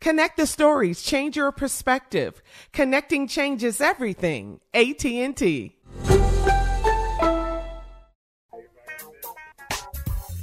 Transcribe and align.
Connect 0.00 0.38
the 0.38 0.46
stories, 0.46 1.02
change 1.02 1.36
your 1.36 1.52
perspective. 1.52 2.42
Connecting 2.72 3.28
changes 3.28 3.80
everything. 3.82 4.60
AT&T. 4.72 5.76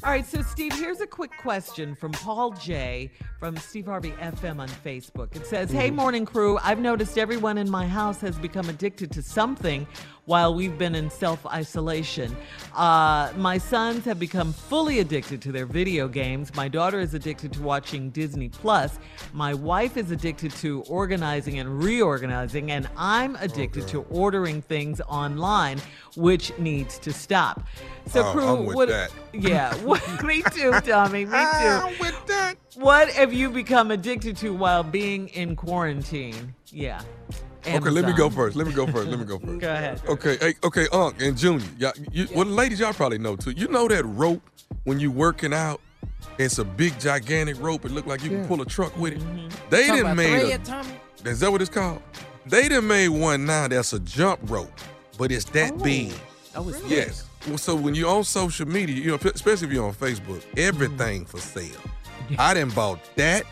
All 0.03 0.13
right, 0.13 0.25
so 0.25 0.41
Steve, 0.41 0.71
here's 0.73 1.01
a 1.01 1.07
quick 1.07 1.31
question 1.37 1.93
from 1.93 2.13
Paul 2.13 2.51
J 2.51 3.11
from 3.39 3.57
Steve 3.57 3.87
Harvey 3.87 4.11
FM 4.11 4.59
on 4.59 4.69
Facebook. 4.69 5.35
It 5.35 5.45
says, 5.45 5.69
Hey, 5.69 5.87
mm-hmm. 5.87 5.97
morning 5.97 6.25
crew, 6.25 6.57
I've 6.63 6.79
noticed 6.79 7.17
everyone 7.17 7.57
in 7.57 7.69
my 7.69 7.85
house 7.85 8.21
has 8.21 8.37
become 8.37 8.69
addicted 8.69 9.11
to 9.11 9.21
something 9.21 9.85
while 10.27 10.53
we've 10.53 10.77
been 10.77 10.93
in 10.93 11.09
self 11.09 11.43
isolation. 11.47 12.35
Uh, 12.75 13.31
my 13.37 13.57
sons 13.57 14.05
have 14.05 14.19
become 14.19 14.53
fully 14.53 14.99
addicted 14.99 15.41
to 15.41 15.51
their 15.51 15.65
video 15.65 16.07
games. 16.07 16.53
My 16.53 16.67
daughter 16.67 16.99
is 16.99 17.13
addicted 17.13 17.53
to 17.53 17.61
watching 17.61 18.09
Disney 18.11 18.49
Plus. 18.49 18.99
My 19.33 19.53
wife 19.53 19.95
is 19.97 20.11
addicted 20.11 20.51
to 20.57 20.81
organizing 20.83 21.59
and 21.59 21.81
reorganizing, 21.81 22.71
and 22.71 22.87
I'm 22.97 23.35
addicted 23.37 23.87
to 23.87 24.01
ordering 24.11 24.61
things 24.61 25.01
online, 25.07 25.79
which 26.17 26.51
needs 26.59 26.99
to 26.99 27.13
stop. 27.13 27.65
So, 28.05 28.23
Oh, 28.27 28.31
crew, 28.33 28.75
what? 28.75 28.89
that. 28.89 29.11
Yeah, 29.33 29.73
what, 29.83 30.01
me 30.23 30.41
too, 30.51 30.71
Tommy. 30.81 31.23
Me 31.25 31.31
too. 31.31 31.37
I'm 31.37 31.99
with 31.99 32.25
that. 32.27 32.55
What 32.75 33.09
have 33.09 33.31
you 33.31 33.49
become 33.49 33.91
addicted 33.91 34.35
to 34.37 34.53
while 34.53 34.83
being 34.83 35.29
in 35.29 35.55
quarantine? 35.55 36.53
Yeah. 36.67 37.01
Okay, 37.75 37.89
let 37.89 38.05
me 38.05 38.13
go 38.13 38.29
first. 38.29 38.55
Let 38.55 38.67
me 38.67 38.73
go 38.73 38.87
first. 38.87 39.07
Let 39.07 39.19
me 39.19 39.25
go 39.25 39.39
first. 39.45 39.59
Go 39.59 39.73
ahead. 39.73 40.01
Okay, 40.07 40.37
hey, 40.39 40.53
okay, 40.63 40.87
Unc 40.91 41.21
and 41.21 41.37
Junior. 41.37 41.65
Y'all, 41.77 41.93
you, 42.11 42.27
Well, 42.33 42.45
ladies, 42.45 42.79
y'all 42.79 42.93
probably 42.93 43.17
know 43.17 43.35
too. 43.35 43.51
You 43.51 43.67
know 43.67 43.87
that 43.87 44.05
rope 44.05 44.41
when 44.83 44.99
you 44.99 45.11
working 45.11 45.53
out? 45.53 45.81
It's 46.37 46.59
a 46.59 46.65
big, 46.65 46.99
gigantic 46.99 47.59
rope. 47.61 47.85
It 47.85 47.91
look 47.91 48.05
like 48.05 48.23
you 48.23 48.29
can 48.29 48.47
pull 48.47 48.61
a 48.61 48.65
truck 48.65 48.95
with 48.97 49.13
it. 49.13 49.19
Mm-hmm. 49.19 49.69
They 49.69 49.87
Talking 49.87 50.03
didn't 50.03 50.17
made 50.17 50.41
thread, 50.41 50.61
a, 50.61 50.63
Tommy? 50.63 50.99
Is 51.25 51.39
that 51.39 51.51
what 51.51 51.61
it's 51.61 51.69
called? 51.69 52.01
They 52.45 52.69
done 52.69 52.87
made 52.87 53.09
one 53.09 53.45
now 53.45 53.67
that's 53.67 53.93
a 53.93 53.99
jump 53.99 54.39
rope, 54.43 54.71
but 55.17 55.31
it's 55.31 55.45
that 55.45 55.81
big. 55.83 56.13
Oh, 56.55 56.69
it's 56.69 56.81
Yes. 56.85 57.25
Well, 57.47 57.57
so 57.57 57.75
when 57.75 57.95
you're 57.95 58.09
on 58.09 58.23
social 58.23 58.67
media, 58.67 58.95
you 58.95 59.11
know, 59.11 59.19
especially 59.33 59.67
if 59.67 59.73
you're 59.73 59.85
on 59.85 59.93
Facebook, 59.93 60.43
everything 60.57 61.25
for 61.25 61.39
sale. 61.39 61.79
I 62.37 62.53
didn't 62.53 62.75
bought 62.75 62.99
that. 63.15 63.43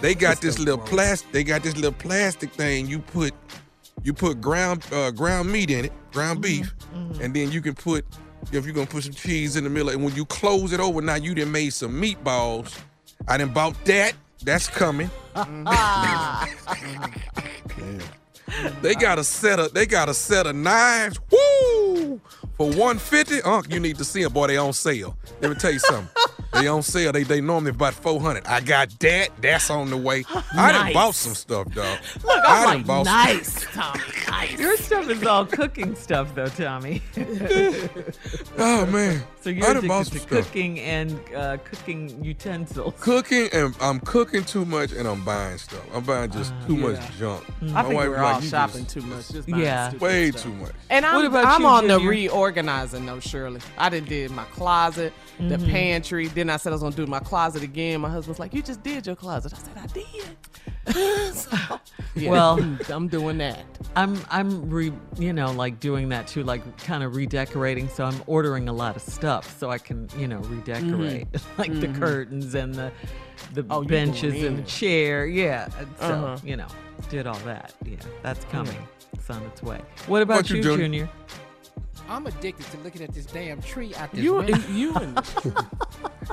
They 0.00 0.14
got 0.14 0.40
this 0.40 0.58
little 0.58 0.78
plastic. 0.78 1.32
They 1.32 1.44
got 1.44 1.62
this 1.62 1.76
little 1.76 1.92
plastic 1.92 2.52
thing. 2.52 2.86
You 2.86 3.00
put, 3.00 3.34
you 4.02 4.12
put 4.12 4.40
ground 4.40 4.84
uh, 4.92 5.10
ground 5.10 5.50
meat 5.50 5.70
in 5.70 5.86
it, 5.86 5.92
ground 6.12 6.40
beef, 6.40 6.72
and 7.20 7.34
then 7.34 7.52
you 7.52 7.60
can 7.60 7.74
put, 7.74 8.04
if 8.52 8.64
you're 8.64 8.74
gonna 8.74 8.86
put 8.86 9.04
some 9.04 9.12
cheese 9.12 9.56
in 9.56 9.64
the 9.64 9.70
middle, 9.70 9.90
and 9.90 10.02
when 10.02 10.14
you 10.14 10.24
close 10.24 10.72
it 10.72 10.80
over, 10.80 11.02
now 11.02 11.16
you 11.16 11.34
done 11.34 11.52
made 11.52 11.72
some 11.72 12.00
meatballs. 12.00 12.78
I 13.28 13.36
done 13.36 13.52
bought 13.52 13.82
that. 13.84 14.14
That's 14.42 14.68
coming. 14.68 15.10
They 18.82 18.94
got 18.94 19.18
a 19.18 19.24
set 19.24 19.58
of 19.58 19.72
they 19.74 19.86
got 19.86 20.08
a 20.08 20.14
set 20.14 20.46
of 20.46 20.56
knives. 20.56 21.18
Woo! 21.30 22.20
For 22.56 22.66
150, 22.68 23.42
Unc, 23.42 23.72
you 23.72 23.80
need 23.80 23.96
to 23.98 24.04
see 24.04 24.22
them. 24.22 24.32
Boy, 24.32 24.48
they 24.48 24.56
on 24.56 24.72
sale. 24.72 25.16
Let 25.40 25.50
me 25.50 25.56
tell 25.56 25.70
you 25.70 25.78
something. 25.78 26.08
They 26.52 26.66
on 26.68 26.82
sale. 26.82 27.12
They 27.12 27.22
they 27.22 27.40
normally 27.40 27.70
about 27.70 27.94
400. 27.94 28.46
I 28.46 28.60
got 28.60 28.90
that. 29.00 29.28
That's 29.40 29.70
on 29.70 29.90
the 29.90 29.96
way. 29.96 30.24
I 30.52 30.72
done 30.72 30.84
Nice. 30.86 30.94
bought 30.94 31.14
some 31.14 31.34
stuff, 31.34 31.72
dog. 31.74 31.98
Look, 32.24 32.44
I 32.44 32.64
I'm 32.64 32.64
done 32.64 32.76
like, 32.78 32.86
bought 32.86 33.06
some- 33.06 33.14
nice, 33.14 33.66
Tommy, 33.72 34.00
nice. 34.28 34.58
Your 34.58 34.76
stuff 34.76 35.08
is 35.10 35.24
all 35.26 35.46
cooking 35.46 35.94
stuff, 35.94 36.34
though, 36.34 36.48
Tommy. 36.48 37.02
Oh 38.58 38.86
man. 38.86 39.22
so 39.40 39.50
I 39.50 39.52
you're 39.54 39.74
done 39.74 39.86
bought 39.88 40.06
some 40.06 40.14
to 40.14 40.18
stuff. 40.20 40.28
cooking 40.46 40.80
and 40.80 41.18
uh, 41.34 41.56
cooking 41.64 42.22
utensils. 42.22 42.94
Cooking 43.00 43.48
and 43.52 43.74
I'm 43.80 44.00
cooking 44.00 44.44
too 44.44 44.64
much 44.64 44.92
and 44.92 45.08
I'm 45.08 45.24
buying 45.24 45.58
stuff. 45.58 45.82
I'm 45.94 46.04
buying 46.04 46.30
just 46.30 46.52
too 46.66 46.76
much 46.76 46.98
junk. 47.18 47.44
I 47.62 47.64
My 47.64 47.82
think 47.82 47.94
wife 47.94 48.08
we're 48.08 48.10
was 48.10 48.18
like, 48.20 48.34
all 48.34 48.42
"You 48.42 48.48
shopping 48.48 48.84
just- 48.84 48.94
too 48.94 49.00
much. 49.02 49.28
just 49.30 49.32
Just 49.32 49.48
Yeah. 49.48 49.94
Way 49.96 50.30
stuff. 50.30 50.42
too 50.42 50.52
much. 50.54 50.72
And 50.90 51.06
I'm, 51.06 51.14
What 51.16 51.24
about 51.26 51.44
I'm 51.46 51.60
you, 51.62 51.66
on 51.66 51.86
the 51.86 51.94
Junior? 51.96 52.10
reorganizing 52.10 53.06
though, 53.06 53.20
Shirley. 53.20 53.60
I 53.78 53.88
done 53.88 54.04
did 54.04 54.30
my 54.30 54.44
closet, 54.44 55.12
the 55.38 55.56
Mm-hmm. 55.56 55.70
pantry. 55.70 56.28
Then 56.40 56.48
I 56.48 56.56
said 56.56 56.70
I 56.70 56.76
was 56.76 56.80
gonna 56.82 56.96
do 56.96 57.06
my 57.06 57.18
closet 57.20 57.62
again. 57.62 58.00
My 58.00 58.08
husband's 58.08 58.38
like, 58.40 58.54
"You 58.54 58.62
just 58.62 58.82
did 58.82 59.06
your 59.06 59.14
closet." 59.14 59.52
I 59.52 59.58
said, 59.58 59.76
"I 59.76 59.86
did." 59.88 60.36
So, 61.34 61.78
yeah, 62.16 62.30
Well- 62.30 62.58
I'm 62.88 63.06
doing 63.08 63.36
that. 63.38 63.58
I'm 63.94 64.18
I'm 64.30 64.70
re 64.70 64.90
you 65.18 65.34
know 65.34 65.52
like 65.52 65.78
doing 65.80 66.08
that 66.08 66.26
too, 66.26 66.42
like 66.42 66.62
kind 66.78 67.04
of 67.04 67.14
redecorating. 67.14 67.90
So 67.90 68.04
I'm 68.06 68.22
ordering 68.26 68.70
a 68.70 68.72
lot 68.72 68.96
of 68.96 69.02
stuff. 69.02 69.58
so 69.58 69.68
I 69.70 69.76
can, 69.76 70.08
you 70.16 70.26
know, 70.26 70.38
redecorate 70.38 71.28
like 71.58 71.78
the 71.78 71.88
curtains 71.88 72.54
and 72.54 72.74
the 72.74 72.90
the 73.52 73.66
Oh, 73.68 73.84
benches 73.84 74.42
and 74.42 74.58
the 74.60 74.62
chair. 74.62 75.26
Yeah. 75.26 75.68
So, 75.68 75.84
Uh-huh. 76.00 76.36
you 76.42 76.56
know, 76.56 76.68
did 77.10 77.26
all 77.26 77.38
that. 77.44 77.74
Yeah, 77.84 77.96
that's 78.22 78.46
coming. 78.46 78.78
It's 79.12 79.28
on 79.28 79.42
its 79.42 79.62
way. 79.62 79.80
What 80.06 80.22
about 80.22 80.36
What 80.38 80.50
you 80.50 80.56
you. 80.56 80.62
Junior? 80.62 81.10
I'm 82.08 82.26
addicted 82.26 82.66
to 82.72 82.78
looking 82.78 83.02
at 83.02 83.14
this 83.14 83.26
damn 83.26 83.62
tree 83.62 83.94
out 83.94 84.10
this 84.10 84.20
You, 84.24 84.34
window. 84.36 84.58
you 84.72 84.92
and 84.96 85.16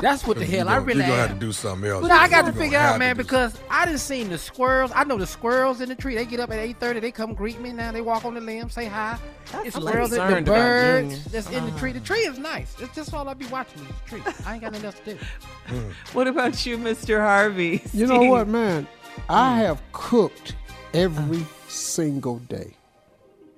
That's 0.01 0.27
what 0.27 0.37
the 0.37 0.45
hell 0.45 0.69
I 0.69 0.73
gonna- 0.73 0.85
really 0.85 1.01
You 1.01 1.07
gonna 1.07 1.21
have 1.21 1.33
to 1.33 1.39
do 1.39 1.51
something 1.51 1.89
else. 1.89 2.01
But 2.01 2.11
I 2.11 2.27
got 2.27 2.45
to 2.45 2.53
figure 2.53 2.77
out, 2.77 2.99
man, 2.99 3.15
do 3.15 3.23
because 3.23 3.57
I 3.69 3.85
didn't 3.85 3.99
seen 3.99 4.29
the 4.29 4.37
squirrels. 4.37 4.91
I 4.93 5.03
know 5.03 5.17
the 5.17 5.25
squirrels 5.25 5.81
in 5.81 5.89
the 5.89 5.95
tree. 5.95 6.15
They 6.15 6.25
get 6.25 6.39
up 6.39 6.51
at 6.51 6.59
8:30. 6.59 6.99
They 6.99 7.11
come 7.11 7.33
greet 7.33 7.59
me. 7.59 7.71
Now 7.71 7.91
they 7.91 8.01
walk 8.01 8.25
on 8.25 8.35
the 8.35 8.41
limb, 8.41 8.69
say 8.69 8.85
hi. 8.85 9.17
That's 9.51 9.67
it's 9.67 9.75
squirrels, 9.75 10.11
and 10.11 10.21
the 10.21 10.25
concerned 10.25 10.47
about 10.47 10.55
birds 10.55 11.09
Junior. 11.09 11.29
that's 11.31 11.49
in 11.49 11.65
the 11.65 11.79
tree. 11.79 11.91
The 11.91 11.99
uh-huh. 11.99 12.05
tree 12.05 12.19
is 12.21 12.37
nice. 12.37 12.75
It's 12.79 12.95
just 12.95 13.13
all 13.13 13.27
I 13.27 13.33
be 13.33 13.47
watching 13.47 13.81
is 13.81 13.87
the 13.87 14.09
tree. 14.09 14.33
I 14.45 14.53
ain't 14.53 14.61
got 14.61 14.73
nothing 14.73 14.85
else 14.85 14.99
to 15.05 15.13
do. 15.13 15.19
Hmm. 15.67 15.91
What 16.13 16.27
about 16.27 16.65
you, 16.65 16.77
Mr. 16.77 17.19
Harvey? 17.19 17.81
You 17.93 18.07
know 18.07 18.23
what, 18.31 18.47
man? 18.47 18.87
I 19.29 19.57
have 19.59 19.81
cooked 19.93 20.55
every 20.93 21.45
single 21.67 22.37
day. 22.39 22.76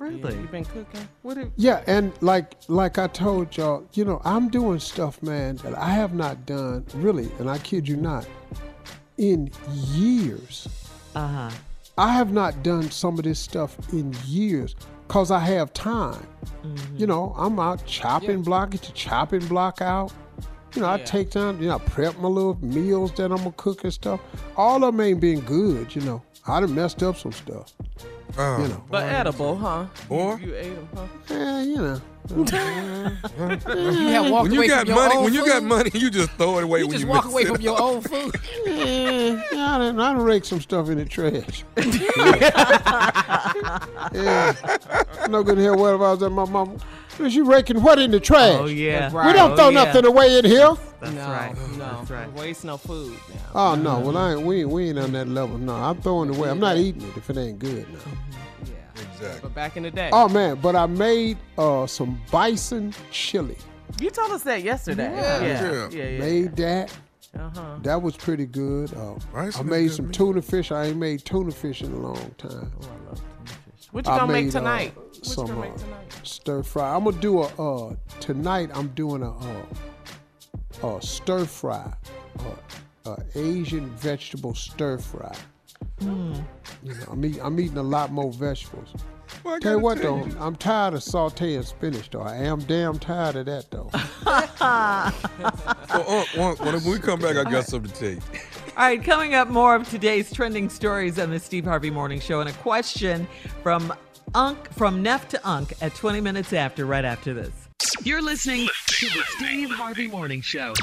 Really? 0.10 0.36
you 0.36 0.48
been 0.48 0.66
cooking. 0.66 1.08
What 1.22 1.38
if, 1.38 1.50
Yeah, 1.56 1.84
and 1.88 2.12
like 2.22 2.54
like 2.68 2.98
I 2.98 3.08
told 3.08 3.56
y'all, 3.56 3.86
you 3.94 4.06
know, 4.06 4.22
I'm 4.26 4.50
doing 4.50 4.80
stuff, 4.80 5.22
man, 5.22 5.58
that 5.58 5.78
I 5.78 5.90
have 5.92 6.14
not 6.14 6.46
done 6.46 6.86
really, 6.96 7.30
and 7.40 7.50
I 7.50 7.58
kid 7.60 7.88
you 7.88 7.96
not, 7.96 8.28
in 9.18 9.52
years. 9.94 10.68
uh-huh. 11.16 11.52
I 11.98 12.14
have 12.14 12.32
not 12.32 12.64
done 12.64 12.90
some 12.92 13.20
of 13.20 13.26
this 13.26 13.40
stuff 13.40 13.76
in 13.92 14.16
years 14.26 14.74
because 15.06 15.32
I 15.32 15.40
have 15.40 15.74
time. 15.74 16.26
Mm-hmm. 16.64 16.96
You 16.96 17.08
know, 17.08 17.36
I'm 17.38 17.60
out 17.60 17.86
chopping 17.86 18.42
block, 18.42 18.72
get 18.72 18.84
the 18.84 18.94
chopping 18.94 19.46
block 19.48 19.82
out. 19.82 20.14
You 20.76 20.84
know, 20.84 20.90
I 20.90 21.00
take 21.00 21.32
time, 21.32 21.60
you 21.62 21.68
know, 21.68 21.76
I 21.76 21.80
prep 21.80 22.18
my 22.20 22.30
little 22.30 22.58
meals 22.64 23.12
that 23.14 23.32
I'm 23.32 23.40
gonna 23.40 23.52
cook 23.58 23.84
and 23.84 23.92
stuff. 23.92 24.22
All 24.56 24.84
of 24.84 24.94
them 24.94 25.02
ain't 25.02 25.20
been 25.20 25.42
good, 25.42 25.94
you 25.94 26.02
know. 26.02 26.22
I 26.48 26.62
done 26.62 26.74
messed 26.74 27.04
up 27.04 27.18
some 27.18 27.32
stuff, 27.32 27.76
Oh, 28.38 28.62
you 28.62 28.68
know. 28.70 28.84
But 28.90 29.04
edible, 29.04 29.58
huh? 29.58 29.86
Or 30.10 30.40
You, 30.40 30.48
you 30.50 30.56
ate 30.56 30.76
them, 30.76 30.88
huh? 30.96 31.34
Eh, 31.36 31.64
you 31.64 31.78
know. 31.78 32.02
You 32.30 32.46
have 32.46 34.30
when 34.32 34.52
you 34.52 34.60
away 34.60 34.68
got 34.68 34.80
from 34.82 34.88
your 34.90 34.96
money, 34.98 35.16
own 35.18 35.24
when 35.24 35.34
you 35.34 35.42
food. 35.42 35.48
got 35.50 35.64
money, 35.64 35.90
you 35.96 36.12
just 36.12 36.30
throw 36.34 36.60
it 36.60 36.64
away. 36.64 36.80
you 36.82 36.86
when 36.88 36.92
just 36.94 37.04
you 37.06 37.10
walk 37.10 37.26
away 37.26 37.46
from 37.46 37.60
your 37.62 37.82
own 37.82 38.02
food. 38.02 38.36
Eh, 38.68 39.36
I 39.52 39.78
done, 39.80 40.00
I 40.00 40.14
done 40.14 40.22
rake 40.22 40.46
some 40.46 40.62
stuff 40.62 40.90
in 40.90 40.98
the 41.00 41.06
trash. 41.06 41.64
yeah. 44.14 44.54
No 45.28 45.42
good 45.44 45.58
here. 45.58 45.76
What 45.76 45.96
if 45.96 46.02
I 46.02 46.12
was 46.12 46.22
at 46.24 46.32
my 46.32 46.46
mama? 46.46 46.78
Was 47.20 47.36
you 47.36 47.44
raking 47.46 47.82
what 47.84 48.00
in 48.00 48.12
the 48.12 48.20
trash? 48.20 48.58
Oh, 48.60 48.66
yeah. 48.66 49.08
We 49.12 49.34
don't 49.34 49.52
Oh, 49.52 49.56
throw 49.56 49.70
yeah. 49.70 49.84
nothing 49.84 50.06
away 50.06 50.40
in 50.40 50.46
here. 50.46 50.74
That's 51.02 51.14
no, 51.14 51.22
right. 51.30 51.56
no. 51.78 51.78
That's 51.78 52.10
right. 52.12 52.34
Waste 52.34 52.66
no 52.66 52.78
food 52.78 53.14
now. 53.54 53.72
Oh 53.72 53.76
no, 53.76 54.00
well 54.00 54.18
I 54.18 54.34
ain't, 54.34 54.42
we 54.42 54.62
ain't, 54.62 54.70
we 54.70 54.90
ain't 54.90 55.00
on 55.00 55.12
that 55.14 55.28
level. 55.28 55.58
No, 55.58 55.74
I'm 55.76 56.02
throwing 56.02 56.30
it 56.30 56.38
away. 56.38 56.50
I'm 56.50 56.60
not 56.60 56.78
eating 56.78 57.02
it 57.04 57.16
if 57.18 57.30
it 57.30 57.38
ain't 57.38 57.60
good 57.60 57.88
now. 57.94 58.00
Yeah. 58.66 59.02
Exactly. 59.14 59.40
But 59.44 59.54
back 59.56 59.78
in 59.78 59.84
the 59.84 59.92
day. 59.92 60.10
Oh 60.12 60.28
man, 60.28 60.60
but 60.62 60.76
I 60.76 60.86
made 60.88 61.38
uh, 61.58 61.88
some 61.88 62.22
bison 62.32 62.94
chili. 63.12 63.58
You 64.00 64.10
told 64.12 64.32
us 64.32 64.44
that 64.44 64.62
yesterday. 64.64 65.10
Yeah. 65.14 65.42
Yeah. 65.42 65.62
Yeah. 65.72 65.90
Yeah. 65.92 66.10
yeah, 66.10 66.20
Made 66.20 66.56
that. 66.58 66.98
Uh-huh. 67.38 67.78
That 67.84 68.02
was 68.02 68.18
pretty 68.18 68.46
good. 68.46 68.94
Uh, 68.94 69.16
I 69.36 69.62
made 69.64 69.92
some 69.92 70.08
meat. 70.08 70.16
tuna 70.16 70.42
fish. 70.42 70.72
I 70.72 70.86
ain't 70.88 70.98
made 70.98 71.24
tuna 71.24 71.52
fish 71.52 71.82
in 71.82 71.92
a 71.94 71.98
long 71.98 72.34
time. 72.38 72.72
What 73.92 74.06
you 74.06 74.12
I 74.12 74.20
gonna 74.20 74.34
make 74.34 74.46
made, 74.46 74.56
uh, 74.56 74.60
tonight? 74.60 74.96
what 74.98 75.28
you 75.28 75.36
gonna 75.36 75.56
make 75.62 75.72
uh, 75.74 75.78
tonight? 75.78 76.09
Stir 76.24 76.64
fry. 76.64 76.96
I'm 76.96 77.06
gonna 77.06 77.20
do 77.20 77.42
a 77.42 77.48
uh, 77.90 77.96
tonight. 78.20 78.70
I'm 78.74 78.90
doing 78.90 79.24
a 79.24 79.32
uh, 79.32 79.66
a 80.84 81.02
stir 81.02 81.46
fry, 81.46 81.92
uh, 82.40 83.10
uh, 83.10 83.16
Asian 83.36 83.90
vegetable 83.96 84.56
stir 84.56 84.98
fry. 84.98 85.36
Hmm. 86.00 86.34
You 86.84 86.94
know, 86.94 87.04
I'm, 87.12 87.26
eat, 87.26 87.40
I'm 87.42 87.60
eating 87.60 87.78
a 87.78 87.84
lot 87.84 88.12
more 88.12 88.32
vegetables. 88.32 88.94
Well, 89.44 89.60
Tell 89.60 89.74
you 89.74 89.80
what 89.80 90.02
tell 90.02 90.18
though, 90.18 90.26
you. 90.26 90.38
I'm 90.40 90.56
tired 90.56 90.94
of 90.94 91.02
sauteing 91.02 91.66
spinach 91.66 92.10
though. 92.10 92.22
I 92.22 92.36
am 92.38 92.60
damn 92.60 93.00
tired 93.00 93.36
of 93.38 93.46
that 93.46 93.72
though. 93.72 93.90
Well, 94.26 94.48
uh, 94.62 95.12
when, 96.36 96.56
when 96.58 96.84
we 96.84 97.00
come 97.00 97.20
back, 97.20 97.36
I 97.38 97.50
got 97.50 97.66
something 97.66 97.92
to 97.92 98.00
tell 98.00 98.10
you. 98.12 98.22
All 98.78 98.86
right, 98.86 99.04
coming 99.04 99.34
up, 99.34 99.50
more 99.50 99.76
of 99.76 99.90
today's 99.90 100.32
trending 100.32 100.70
stories 100.70 101.20
on 101.20 101.32
the 101.32 101.40
Steve 101.40 101.66
Harvey 101.66 101.90
Morning 101.90 102.20
Show, 102.20 102.40
and 102.42 102.50
a 102.50 102.54
question 102.54 103.28
from 103.64 103.94
Unc 104.36 104.72
from 104.74 105.02
Neff 105.02 105.28
to 105.30 105.48
Unc 105.48 105.74
at 105.82 105.96
20 105.96 106.22
minutes 106.22 106.54
after, 106.54 106.86
right 106.86 107.06
after 107.06 107.34
this. 107.34 107.52
You're 108.04 108.22
listening 108.22 108.68
to 108.88 109.06
the 109.08 109.24
Steve 109.28 109.70
Harvey 109.72 110.08
Morning 110.08 110.42
Show. 110.42 110.74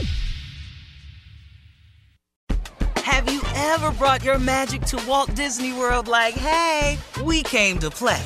Have 2.96 3.30
you 3.32 3.40
ever 3.54 3.90
brought 3.92 4.24
your 4.24 4.38
magic 4.38 4.82
to 4.82 5.02
Walt 5.06 5.34
Disney 5.34 5.72
World 5.72 6.08
like, 6.08 6.34
hey, 6.34 6.98
we 7.22 7.42
came 7.42 7.78
to 7.78 7.90
play? 7.90 8.22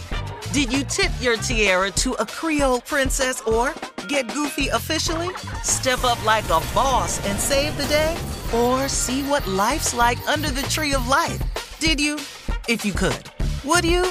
Did 0.53 0.73
you 0.73 0.83
tip 0.85 1.13
your 1.21 1.37
tiara 1.37 1.91
to 1.93 2.13
a 2.15 2.27
Creole 2.27 2.81
princess 2.81 3.41
or 3.43 3.75
get 4.09 4.33
goofy 4.33 4.69
officially? 4.69 5.33
Step 5.63 6.03
up 6.03 6.25
like 6.25 6.45
a 6.47 6.61
boss 6.75 7.25
and 7.27 7.39
save 7.39 7.77
the 7.77 7.87
day? 7.87 8.17
Or 8.53 8.89
see 8.89 9.23
what 9.25 9.47
life's 9.47 9.95
like 9.95 10.19
under 10.29 10.51
the 10.51 10.63
tree 10.63 10.95
of 10.95 11.07
life? 11.09 11.41
Did 11.79 12.01
you? 12.01 12.17
If 12.69 12.85
you 12.85 12.93
could. 12.93 13.31
Would 13.65 13.85
you? 13.85 14.11